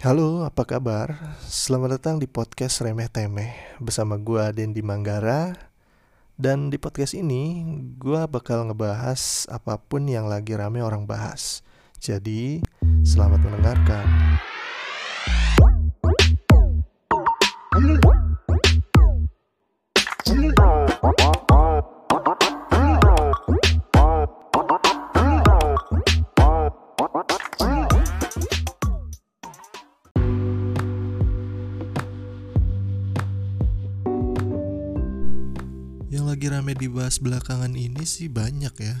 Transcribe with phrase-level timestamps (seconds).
[0.00, 1.36] Halo, apa kabar?
[1.44, 5.52] Selamat datang di podcast Remeh Temeh bersama gua Dendi Manggara.
[6.40, 7.68] Dan di podcast ini
[8.00, 11.60] gua bakal ngebahas apa pun yang lagi rame orang bahas.
[12.00, 12.64] Jadi,
[13.04, 14.40] selamat mendengarkan.
[36.80, 38.96] Dibahas belakangan ini sih banyak ya.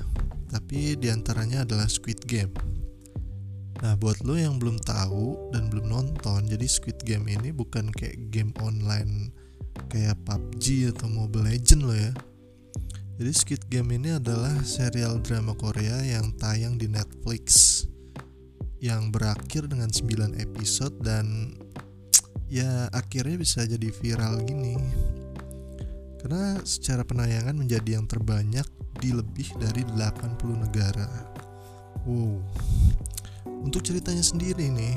[0.52, 2.52] Tapi di antaranya adalah Squid Game.
[3.80, 8.28] Nah buat lo yang belum tahu dan belum nonton Jadi Squid Game ini bukan kayak
[8.28, 9.32] game online
[9.88, 12.12] Kayak PUBG atau Mobile Legend lo ya.
[13.16, 17.80] Jadi Squid Game ini adalah serial drama Korea yang tayang di Netflix
[18.84, 21.56] Yang berakhir dengan 9 episode dan
[22.52, 24.76] Ya akhirnya bisa jadi viral gini
[26.20, 28.68] karena secara penayangan menjadi yang terbanyak
[29.00, 30.36] di lebih dari 80
[30.68, 31.08] negara.
[32.04, 32.44] Wow.
[33.64, 34.96] Untuk ceritanya sendiri nih,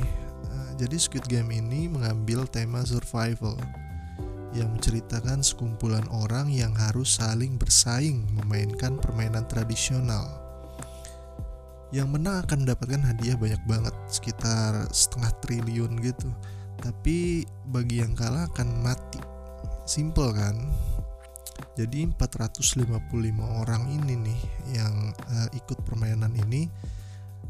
[0.51, 3.55] eh, jadi Squid Game ini mengambil tema survival
[4.53, 10.27] yang menceritakan sekumpulan orang yang harus saling bersaing memainkan permainan tradisional.
[11.93, 16.29] Yang menang akan mendapatkan hadiah banyak banget, sekitar setengah triliun gitu.
[16.81, 19.21] Tapi bagi yang kalah akan mati.
[19.85, 20.57] Simple kan?
[21.73, 22.85] Jadi 455
[23.41, 24.41] orang ini nih
[24.77, 26.69] yang uh, ikut permainan ini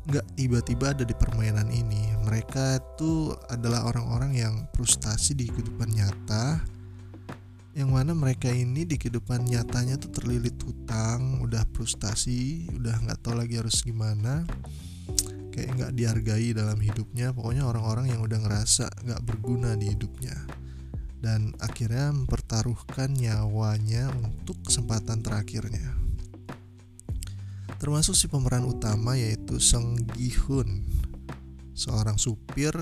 [0.03, 2.15] nggak tiba-tiba ada di permainan ini.
[2.23, 6.63] Mereka itu adalah orang-orang yang frustasi di kehidupan nyata
[7.73, 13.33] yang mana mereka ini di kehidupan nyatanya tuh terlilit hutang, udah frustasi, udah nggak tahu
[13.33, 14.45] lagi harus gimana,
[15.49, 17.33] kayak nggak dihargai dalam hidupnya.
[17.33, 20.37] Pokoknya orang-orang yang udah ngerasa nggak berguna di hidupnya
[21.23, 22.11] dan akhirnya
[22.53, 25.97] mempertaruhkan nyawanya untuk kesempatan terakhirnya.
[27.81, 30.85] Termasuk si pemeran utama yaitu Song Gi Hun,
[31.73, 32.77] seorang supir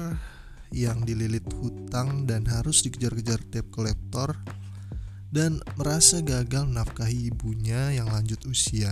[0.76, 4.36] yang dililit hutang dan harus dikejar-kejar debt collector
[5.32, 8.92] dan merasa gagal menafkahi ibunya yang lanjut usia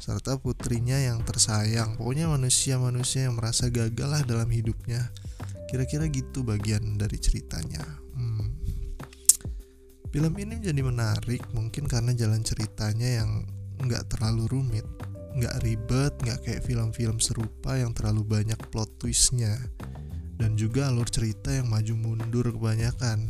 [0.00, 5.12] serta putrinya yang tersayang pokoknya manusia-manusia yang merasa gagal lah dalam hidupnya
[5.68, 8.03] kira-kira gitu bagian dari ceritanya.
[10.14, 13.42] Film ini menjadi menarik mungkin karena jalan ceritanya yang
[13.82, 14.86] nggak terlalu rumit
[15.34, 19.58] nggak ribet nggak kayak film-film serupa yang terlalu banyak plot twistnya.
[20.38, 23.26] Dan juga alur cerita yang maju mundur kebanyakan.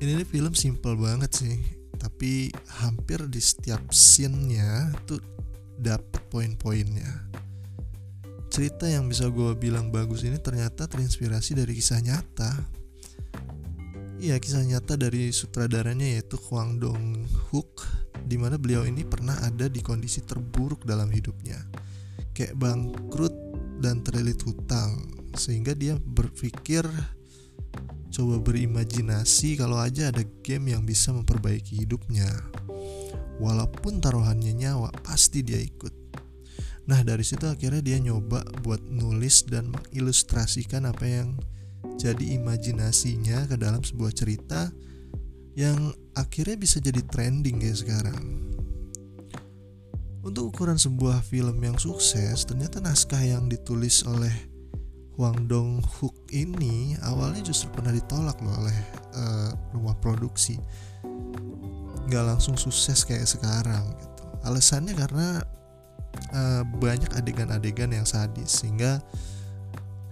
[0.00, 1.56] Ini nih film simple banget sih
[1.98, 2.48] tapi
[2.80, 5.20] hampir di setiap scene-nya tuh
[5.76, 7.28] dapet poin-poinnya.
[8.48, 12.77] Cerita yang bisa gue bilang bagus ini ternyata terinspirasi dari kisah nyata
[14.18, 17.86] Iya kisah nyata dari sutradaranya yaitu Hwang Dong Hook
[18.26, 21.62] Di mana beliau ini pernah ada di kondisi terburuk dalam hidupnya
[22.34, 23.34] Kayak bangkrut
[23.78, 25.06] dan terlilit hutang
[25.38, 26.82] Sehingga dia berpikir
[28.08, 32.26] coba berimajinasi kalau aja ada game yang bisa memperbaiki hidupnya.
[33.38, 35.94] Walaupun taruhannya nyawa, pasti dia ikut.
[36.88, 41.38] Nah, dari situ akhirnya dia nyoba buat nulis dan mengilustrasikan apa yang
[41.98, 44.70] jadi imajinasinya ke dalam sebuah cerita
[45.58, 48.22] yang akhirnya bisa jadi trending kayak sekarang.
[50.22, 54.30] Untuk ukuran sebuah film yang sukses, ternyata naskah yang ditulis oleh
[55.18, 58.78] Hwang Dong Hook ini awalnya justru pernah ditolak loh oleh
[59.18, 60.62] uh, rumah produksi
[62.06, 65.42] nggak langsung sukses kayak sekarang gitu alasannya karena
[66.30, 69.02] uh, banyak adegan-adegan yang sadis sehingga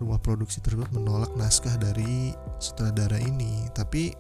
[0.03, 4.12] rumah produksi tersebut menolak naskah dari sutradara ini tapi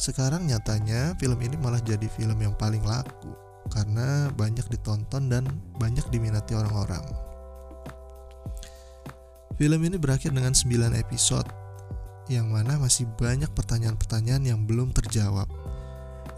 [0.00, 3.32] sekarang nyatanya film ini malah jadi film yang paling laku
[3.70, 5.44] karena banyak ditonton dan
[5.76, 7.04] banyak diminati orang-orang
[9.60, 11.44] Film ini berakhir dengan 9 episode
[12.32, 15.44] yang mana masih banyak pertanyaan-pertanyaan yang belum terjawab.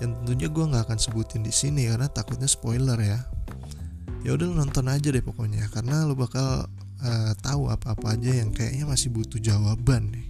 [0.03, 3.23] Yang tentunya gue nggak akan sebutin di sini karena takutnya spoiler ya.
[4.27, 6.67] Ya udah nonton aja deh pokoknya karena lo bakal
[7.03, 10.27] uh, tahu apa-apa aja yang kayaknya masih butuh jawaban nih.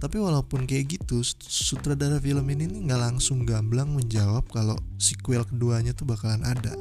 [0.00, 6.08] Tapi walaupun kayak gitu, sutradara film ini nggak langsung gamblang menjawab kalau sequel keduanya tuh
[6.08, 6.72] bakalan ada.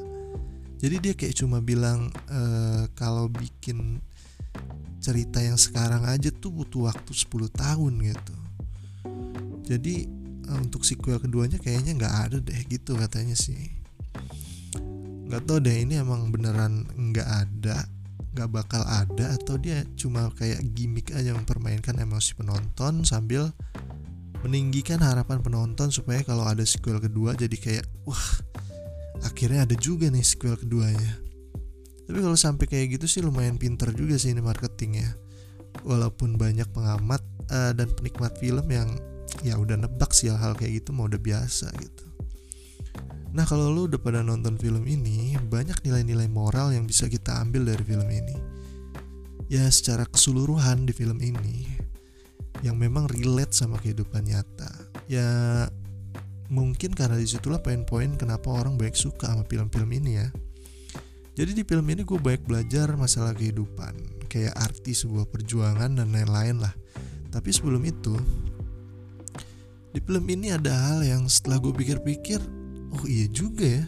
[0.80, 4.00] Jadi dia kayak cuma bilang uh, kalau bikin
[5.00, 8.36] cerita yang sekarang aja tuh butuh waktu 10 tahun gitu
[9.70, 10.10] jadi
[10.60, 13.70] untuk sequel keduanya kayaknya nggak ada deh gitu katanya sih
[15.30, 17.86] nggak tau deh ini emang beneran nggak ada
[18.40, 23.52] nggak bakal ada atau dia cuma kayak gimmick aja mempermainkan emosi penonton sambil
[24.40, 28.28] meninggikan harapan penonton supaya kalau ada sequel kedua jadi kayak wah
[29.28, 31.20] akhirnya ada juga nih sequel keduanya.
[32.08, 35.14] Tapi kalau sampai kayak gitu sih lumayan pinter juga sih ini marketingnya.
[35.86, 37.22] Walaupun banyak pengamat
[37.52, 38.90] uh, dan penikmat film yang
[39.46, 42.09] ya udah nebak sih hal-hal kayak gitu mau udah biasa gitu
[43.30, 47.62] Nah kalau lu udah pada nonton film ini Banyak nilai-nilai moral yang bisa kita ambil
[47.70, 48.36] dari film ini.
[49.46, 51.70] Ya secara keseluruhan di film ini
[52.66, 54.72] Yang memang relate sama kehidupan nyata.
[55.06, 55.30] Ya
[56.50, 60.28] mungkin karena di situlah poin-poin kenapa orang baik suka sama film-film ini ya.
[61.38, 66.60] Jadi di film ini gue banyak belajar masalah kehidupan, kayak arti sebuah perjuangan dan lain-lain
[66.60, 66.74] lah.
[67.32, 68.18] Tapi sebelum itu,
[69.96, 72.44] di film ini ada hal yang setelah gue pikir-pikir,
[72.96, 73.86] oh iya juga ya.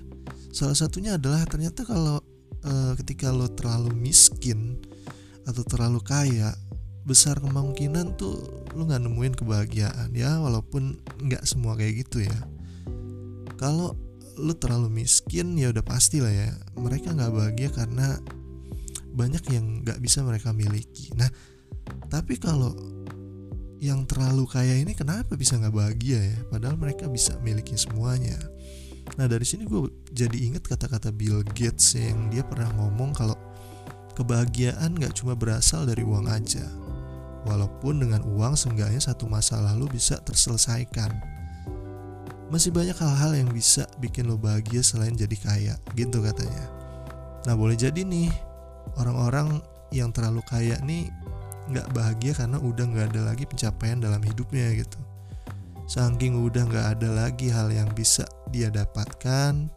[0.51, 2.19] Salah satunya adalah ternyata kalau
[2.62, 4.80] e, ketika lo terlalu miskin
[5.48, 6.53] atau terlalu kaya,
[7.07, 8.38] besar kemungkinan tuh
[8.75, 12.39] lo nggak nemuin kebahagiaan ya, walaupun nggak semua kayak gitu ya.
[13.56, 13.95] Kalau
[14.39, 16.50] lu terlalu miskin ya udah pasti lah ya
[16.80, 18.18] mereka nggak bahagia karena
[19.12, 21.27] banyak yang nggak bisa mereka miliki nah
[22.07, 22.71] tapi kalau
[23.81, 28.38] yang terlalu kaya ini kenapa bisa nggak bahagia ya padahal mereka bisa miliki semuanya
[29.19, 33.36] nah dari sini gue jadi inget kata-kata Bill Gates yang dia pernah ngomong kalau
[34.16, 36.63] kebahagiaan nggak cuma berasal dari uang aja.
[37.42, 41.10] Walaupun dengan uang seenggaknya satu masa lalu bisa terselesaikan.
[42.54, 46.69] Masih banyak hal-hal yang bisa bikin lo bahagia selain jadi kaya gitu katanya.
[47.48, 48.30] Nah boleh jadi nih
[49.00, 51.10] orang-orang yang terlalu kaya nih
[51.72, 55.00] nggak bahagia karena udah nggak ada lagi pencapaian dalam hidupnya gitu.
[55.90, 59.71] Saking udah nggak ada lagi hal yang bisa dia dapatkan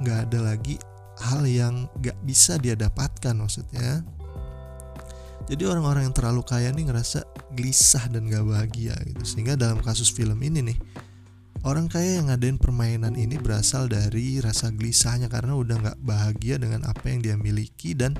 [0.00, 0.80] nggak ada lagi
[1.20, 4.00] hal yang nggak bisa dia dapatkan maksudnya
[5.46, 7.26] jadi orang-orang yang terlalu kaya nih ngerasa
[7.58, 10.78] gelisah dan gak bahagia gitu sehingga dalam kasus film ini nih
[11.60, 16.88] Orang kaya yang ngadain permainan ini berasal dari rasa gelisahnya karena udah nggak bahagia dengan
[16.88, 18.16] apa yang dia miliki dan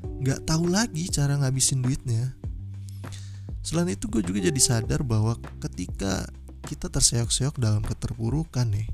[0.00, 2.32] nggak tahu lagi cara ngabisin duitnya.
[3.60, 6.24] Selain itu gue juga jadi sadar bahwa ketika
[6.68, 8.84] kita terseok-seok dalam keterpurukan nih,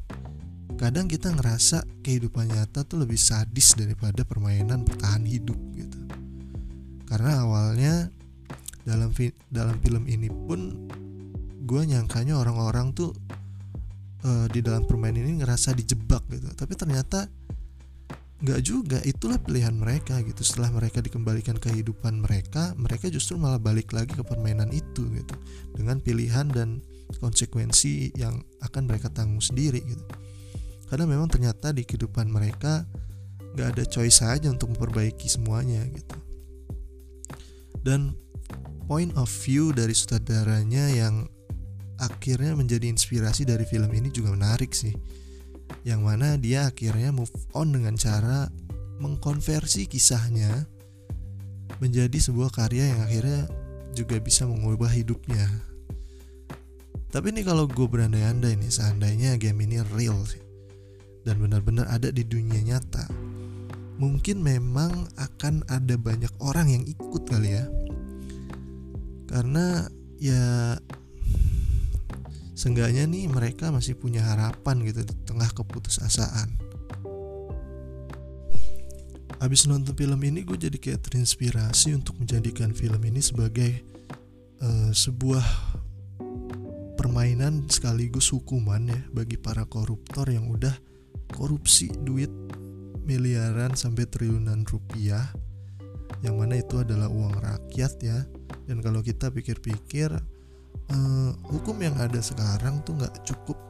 [0.78, 5.98] kadang kita ngerasa kehidupan nyata tuh lebih sadis daripada permainan bertahan hidup gitu.
[7.10, 8.14] Karena awalnya
[8.86, 9.10] dalam
[9.50, 10.86] dalam film ini pun
[11.66, 13.10] gue nyangkanya orang-orang tuh
[14.22, 16.54] uh, di dalam permainan ini ngerasa dijebak gitu.
[16.54, 17.26] Tapi ternyata
[18.38, 19.02] nggak juga.
[19.02, 20.46] Itulah pilihan mereka gitu.
[20.46, 25.34] Setelah mereka dikembalikan kehidupan mereka mereka justru malah balik lagi ke permainan itu gitu.
[25.74, 26.78] Dengan pilihan dan
[27.20, 30.04] konsekuensi yang akan mereka tanggung sendiri gitu.
[30.88, 32.84] Karena memang ternyata di kehidupan mereka
[33.54, 36.16] nggak ada choice saja untuk memperbaiki semuanya gitu.
[37.84, 38.16] Dan
[38.88, 41.28] point of view dari sutradaranya yang
[42.00, 44.92] akhirnya menjadi inspirasi dari film ini juga menarik sih.
[45.84, 48.48] Yang mana dia akhirnya move on dengan cara
[49.00, 50.68] mengkonversi kisahnya
[51.82, 53.42] menjadi sebuah karya yang akhirnya
[53.94, 55.46] juga bisa mengubah hidupnya
[57.14, 60.42] tapi ini kalau gue berandai-andai nih seandainya game ini real sih
[61.22, 63.06] dan benar-benar ada di dunia nyata
[64.02, 67.70] mungkin memang akan ada banyak orang yang ikut kali ya
[69.30, 69.86] karena
[70.18, 70.74] ya
[72.54, 76.54] Seenggaknya nih mereka masih punya harapan gitu di tengah keputusasaan.
[79.42, 83.82] Abis nonton film ini gue jadi kayak terinspirasi untuk menjadikan film ini sebagai
[84.62, 85.42] uh, sebuah
[87.04, 90.72] permainan sekaligus hukuman ya bagi para koruptor yang udah
[91.36, 92.32] korupsi duit
[93.04, 95.28] miliaran sampai triliunan rupiah
[96.24, 98.24] yang mana itu adalah uang rakyat ya.
[98.64, 100.16] Dan kalau kita pikir-pikir
[100.88, 103.60] uh, hukum yang ada sekarang tuh nggak cukup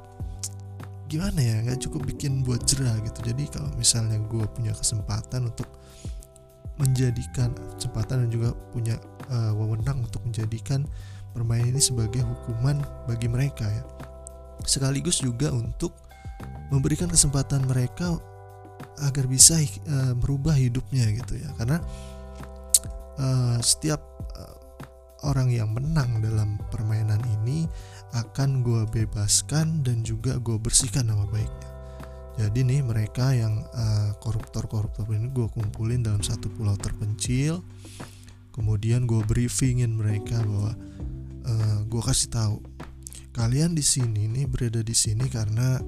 [1.11, 3.19] gimana ya nggak cukup bikin buat jerah gitu.
[3.35, 5.67] Jadi kalau misalnya gue punya kesempatan untuk
[6.79, 8.95] menjadikan kesempatan dan juga punya
[9.27, 10.87] uh, wewenang untuk menjadikan
[11.35, 12.79] permainan ini sebagai hukuman
[13.11, 13.85] bagi mereka ya.
[14.65, 15.93] Sekaligus juga untuk
[16.73, 18.17] memberikan kesempatan mereka
[19.03, 21.51] agar bisa uh, merubah hidupnya gitu ya.
[21.59, 21.83] Karena
[23.19, 24.15] uh, setiap
[25.25, 27.65] orang yang menang dalam permainan ini
[28.15, 31.71] akan gue bebaskan dan juga gue bersihkan nama baiknya.
[32.35, 37.65] Jadi nih mereka yang uh, koruptor-koruptor ini gue kumpulin dalam satu pulau terpencil.
[38.55, 40.79] Kemudian gue briefingin mereka bahwa
[41.45, 42.59] uh, eh, gue kasih tahu.
[43.35, 45.79] Kalian di sini nih berada di sini karena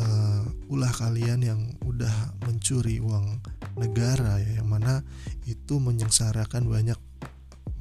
[0.00, 3.40] uh, ulah kalian yang udah mencuri uang
[3.76, 5.04] negara ya yang mana
[5.44, 6.96] itu menyengsarakan banyak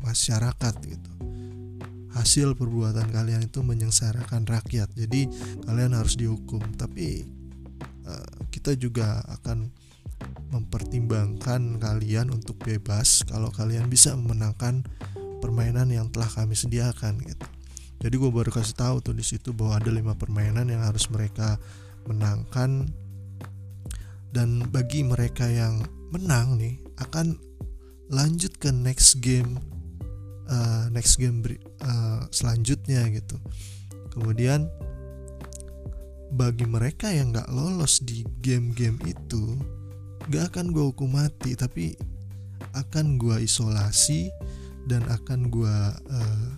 [0.03, 1.12] masyarakat gitu.
[2.12, 4.88] Hasil perbuatan kalian itu menyengsarakan rakyat.
[4.96, 5.27] Jadi
[5.67, 6.63] kalian harus dihukum.
[6.79, 7.27] Tapi
[8.08, 9.72] uh, kita juga akan
[10.51, 14.88] mempertimbangkan kalian untuk bebas kalau kalian bisa memenangkan
[15.46, 17.46] permainan yang telah kami sediakan gitu.
[18.02, 21.62] Jadi gue baru kasih tahu tuh di situ bahwa ada lima permainan yang harus mereka
[22.10, 22.90] menangkan.
[24.34, 27.40] Dan bagi mereka yang menang nih akan
[28.12, 29.56] lanjut ke next game
[30.50, 31.40] uh, next game
[31.82, 33.40] uh, selanjutnya gitu.
[34.12, 34.68] Kemudian
[36.36, 39.56] bagi mereka yang nggak lolos di game-game itu
[40.28, 41.94] gak akan gue hukum mati tapi
[42.75, 44.34] akan gue isolasi
[44.86, 45.77] dan akan gue
[46.10, 46.50] uh,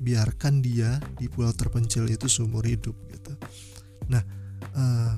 [0.00, 3.32] biarkan dia di pulau terpencil itu seumur hidup gitu
[4.06, 4.22] nah
[4.74, 5.12] uh,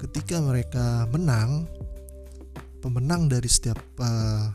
[0.00, 1.68] ketika mereka menang
[2.80, 4.48] pemenang dari setiap uh,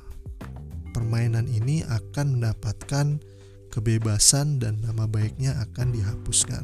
[0.92, 3.22] permainan ini akan mendapatkan
[3.70, 6.64] kebebasan dan nama baiknya akan dihapuskan.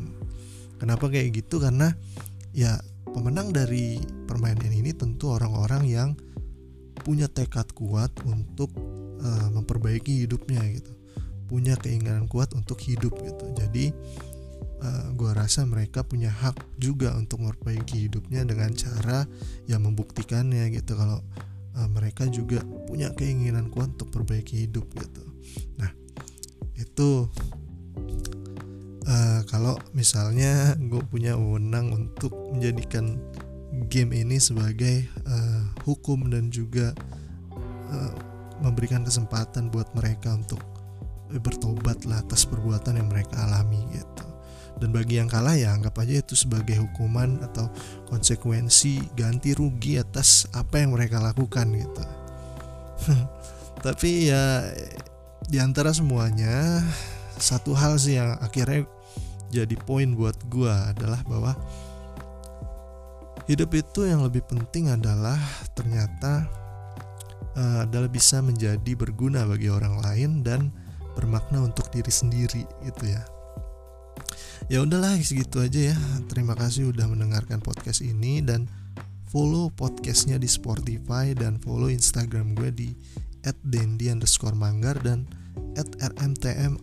[0.79, 1.59] Kenapa kayak gitu?
[1.59, 1.91] Karena
[2.55, 2.79] ya
[3.11, 6.09] pemenang dari permainan ini tentu orang-orang yang
[7.03, 8.71] punya tekad kuat untuk
[9.21, 10.91] uh, memperbaiki hidupnya gitu.
[11.45, 13.45] Punya keinginan kuat untuk hidup gitu.
[13.55, 13.91] Jadi
[14.81, 19.29] uh, eh, gue rasa mereka punya hak juga untuk memperbaiki hidupnya dengan cara
[19.69, 21.21] yang membuktikannya gitu kalau
[21.77, 25.23] uh, mereka juga punya keinginan kuat untuk perbaiki hidup gitu
[25.77, 25.91] nah
[26.75, 27.29] itu
[29.05, 33.21] uh, kalau misalnya gue punya wewenang untuk menjadikan
[33.87, 36.91] game ini sebagai uh, hukum dan juga
[37.91, 38.13] uh,
[38.61, 40.61] memberikan kesempatan buat mereka untuk
[41.41, 44.25] bertobat lah atas perbuatan yang mereka alami gitu.
[44.81, 47.69] Dan bagi yang kalah ya anggap aja itu sebagai hukuman atau
[48.09, 52.03] konsekuensi ganti rugi atas apa yang mereka lakukan gitu.
[53.85, 54.65] Tapi ya
[55.45, 56.81] di antara semuanya
[57.37, 58.85] satu hal sih yang akhirnya
[59.51, 61.53] jadi poin buat gue adalah bahwa
[63.49, 65.37] hidup itu yang lebih penting adalah
[65.75, 66.47] ternyata
[67.55, 70.69] uh, adalah bisa menjadi berguna bagi orang lain dan
[71.15, 73.23] bermakna untuk diri sendiri gitu ya.
[74.69, 75.97] Ya udahlah segitu aja ya.
[76.31, 78.69] Terima kasih udah mendengarkan podcast ini dan
[79.31, 82.89] follow podcastnya di Spotify dan follow Instagram gue di
[83.63, 85.23] @dendi underscore manggar dan
[85.79, 86.75] @rmtm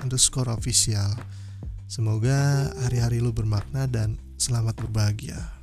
[0.00, 1.12] underscore official
[1.86, 5.61] semoga hari-hari lu bermakna dan selamat berbahagia